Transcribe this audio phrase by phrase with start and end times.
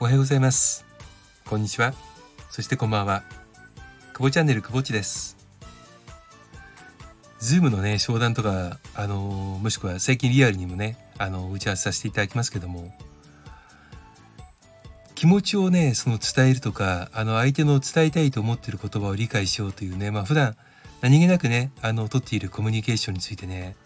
[0.00, 0.84] おはようございます。
[1.46, 1.94] こんにちは。
[2.50, 3.22] そしてこんばんは。
[4.12, 5.36] 久保チャンネル久保ちです。
[7.44, 12.94] ズームのね商談とかあのもしくは最近リアルにもねあの打ち合わせさせていただきますけども
[15.14, 20.56] 気持ちをねその伝えるとかあの相手の伝えたいと思っている言葉を理解しようというねまあ普段
[21.02, 23.76] 何気なくねあの取っているコミュニケーションについてね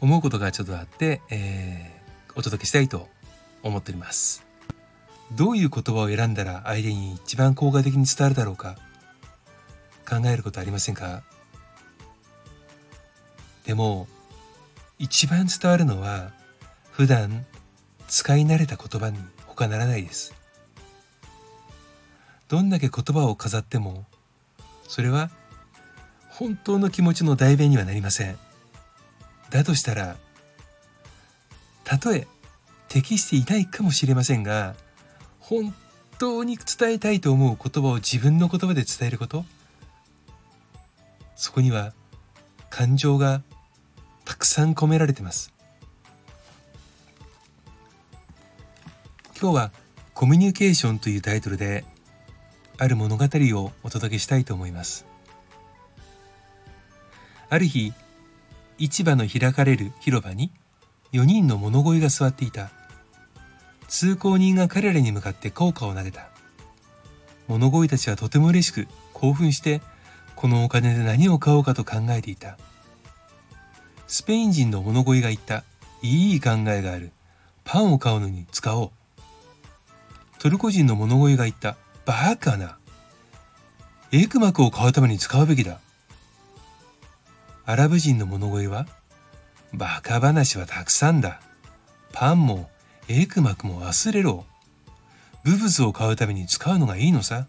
[0.00, 3.08] 思うことがちょっとあって、えー、お届けしたいと
[3.62, 4.46] 思っております。
[5.32, 8.76] どういう言葉を選んだら相手に一番効果的に伝わるだろうか
[10.08, 11.22] 考えることありませんか？
[13.64, 14.08] でも
[14.98, 16.32] 一番伝わるのは
[16.90, 17.46] 普段
[18.08, 20.34] 使い慣れた言葉に他ならないです。
[22.48, 24.06] どんだけ言葉を飾っても
[24.88, 25.30] それは
[26.30, 28.36] 本当の気持ちの代弁にはなりません。
[29.50, 30.16] だとしたら
[31.84, 32.26] たとえ
[32.88, 34.74] 適していないかもしれませんが
[35.38, 35.74] 本
[36.18, 39.44] 当に伝えたいと思う言葉を自分の言葉で伝えること？
[41.34, 41.92] そこには
[42.68, 43.42] 感情が
[44.24, 45.52] たくさん込められてます。
[49.40, 49.72] 今日は
[50.12, 51.84] コミュニケーションというタイトルで
[52.76, 55.06] ある物語をお届けしたいと思います。
[57.48, 57.94] ある日
[58.80, 60.50] 市場の開かれる広場に
[61.12, 62.70] 4人の物乞いが座っていた。
[63.88, 66.30] 通行人が彼らに向かって効果を投げた。
[67.46, 69.82] 物乞いたちはとても嬉しく興奮して
[70.34, 72.56] このお金で何を買おうかと考えていた。
[74.06, 75.62] スペイン人の物乞いが言った
[76.02, 77.12] いい考えがある。
[77.64, 78.90] パンを買うのに使おう。
[80.38, 82.78] トルコ人の物乞いが言ったバカな。
[84.10, 85.80] エクマクを買うために使うべきだ。
[87.70, 88.84] アラブ人の物乞いは、
[89.72, 91.40] バカ話はたくさんだ。
[92.12, 92.68] パンも
[93.06, 94.44] エクマクも忘れろ。
[95.44, 97.46] ブブズを買うために使うのがいいのさ。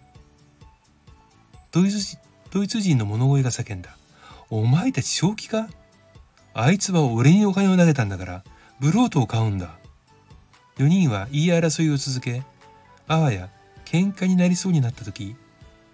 [1.71, 2.19] ドイツ
[2.51, 3.97] ドイツ人の物乞いが叫んだ。
[4.51, 5.67] お前たち正気か？
[6.53, 8.43] あいつは俺にお金を投げたんだから、
[8.79, 9.71] ブロートを買うんだ。
[10.77, 12.43] 4人は言い争いを続け、
[13.07, 13.49] あわや
[13.85, 15.35] 喧嘩になりそうになった時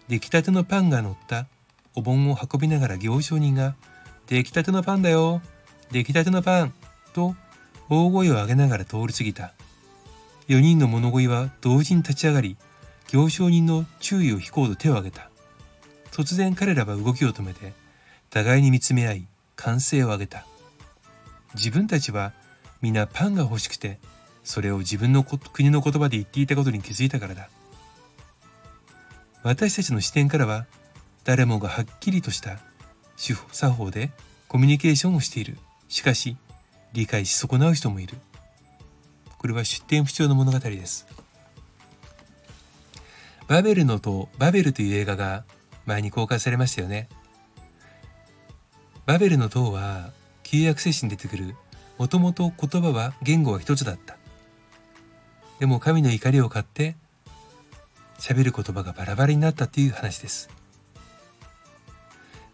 [0.09, 1.47] 出来たてのパンが乗った
[1.95, 3.75] お盆を運びながら行商人が
[4.27, 5.41] 「出来たてのパンだよ。
[5.91, 6.73] 出来たてのパン!」
[7.13, 7.35] と
[7.89, 9.53] 大声を上げながら通り過ぎた。
[10.47, 12.57] 4人の物乞いは同時に立ち上がり
[13.09, 15.29] 行商人の注意を引こうと手を挙げた。
[16.11, 17.73] 突然彼らは動きを止めて
[18.29, 20.45] 互いに見つめ合い歓声を上げた。
[21.55, 22.33] 自分たちは
[22.81, 23.99] 皆パンが欲しくて
[24.43, 27.49] それを自分の国の言葉で言っていたことに気づいたからだ。
[29.43, 30.65] 私たちの視点からは
[31.23, 32.59] 誰もがはっきりとした
[33.17, 34.11] 手法作法で
[34.47, 35.57] コミュニケーションをしている。
[35.89, 36.37] しかし
[36.93, 38.17] 理解し損なう人もいる。
[39.37, 41.07] これは出典不調の物語です。
[43.47, 45.45] バベルの塔バベルという映画が
[45.85, 47.07] 前に公開されましたよね。
[49.05, 50.11] バベルの塔は
[50.43, 51.55] 旧約聖書に出てくる
[51.97, 54.17] もともと言葉は言語は一つだった。
[55.59, 56.95] でも神の怒りを買って
[58.19, 60.49] 喋る言葉がバラバラになったっていう話です。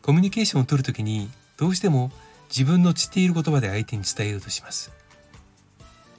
[0.03, 2.11] コミュニケーションを取るときにどうしても
[2.49, 4.91] 自分の知っている言葉で相手に伝えようとします。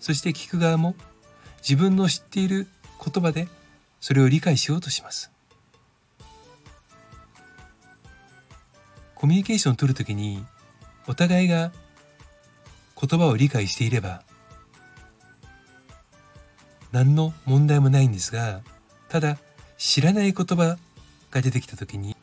[0.01, 0.95] そして聞く側も
[1.59, 2.67] 自分の知っている
[3.05, 3.47] 言葉で
[4.01, 5.31] それを理解しようとします。
[9.15, 10.45] コミュニケーションを取るときに
[11.07, 11.71] お互いが
[13.01, 14.23] 言葉を理解していれば
[16.91, 18.61] 何の問題もないんですが
[19.09, 19.39] ただ
[19.77, 20.79] 知らない言葉
[21.31, 22.17] が出てきた時に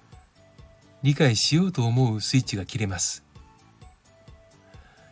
[1.04, 3.24] 理解しようと思うスイッチが切れます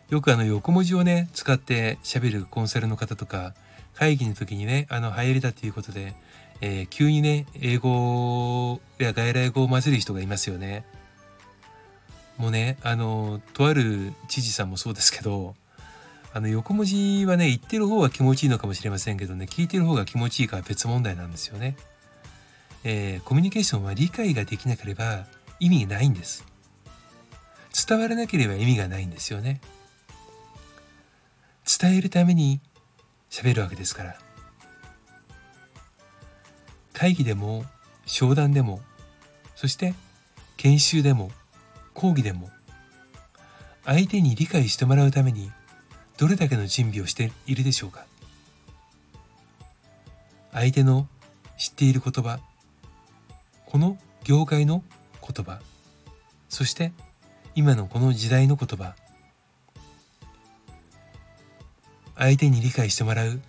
[0.08, 3.54] よくあの横文字をね使って喋るコンサルの方とか
[3.94, 6.14] 会議の時にねあの入れたということで、
[6.60, 10.84] えー、急にね英語や外来語を混ぜる人がいますよね
[12.38, 15.54] もうねあのとある知事さんもそうですけど
[16.32, 21.76] あの横文字はね言ってる方は気持ちいいのかもしれませんけどね聞いてる方が気持ちいいかは別問題なんですよね。
[22.82, 25.26] えー、コミュニケーションは理解ができなければ
[25.60, 26.44] 意味ないんです。
[27.86, 29.60] 伝わらなければ意味がないんですよね。
[31.80, 32.60] 伝えるために
[33.30, 34.18] 喋るわけですから。
[36.92, 37.64] 会議でも
[38.04, 38.82] 商談でも
[39.56, 39.94] そして
[40.58, 41.30] 研修でも
[41.94, 42.50] 講義でも
[43.86, 45.50] 相手に理解してもらうために
[46.18, 48.04] どれだけの準備をしているでしょうか
[50.52, 51.08] 相手の
[51.56, 52.38] 知っている言葉
[53.64, 54.82] この業界の
[55.30, 55.60] 言葉。
[56.48, 56.92] そして
[57.54, 58.94] 今のこの時代の言葉。
[62.16, 63.40] 相手に理解してもらう。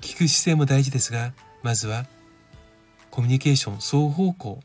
[0.00, 1.32] 聞く姿勢も大事ですが
[1.62, 2.06] まずは
[3.10, 4.60] コミュニケーション双方向。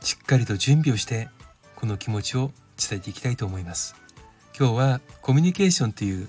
[0.00, 1.28] しっかりと準備をして
[1.76, 3.94] この気持ちを伝えていきたいと思います。
[4.58, 6.28] 今日はコミュニケーションという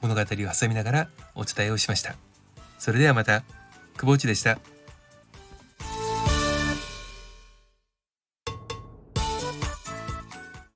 [0.00, 2.16] 物語を挟みながらお伝えをしました。
[2.78, 3.44] それではまた
[3.96, 4.58] 久保内でした。